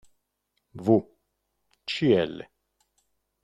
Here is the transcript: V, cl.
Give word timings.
V, 0.73 0.97
cl. 1.85 2.33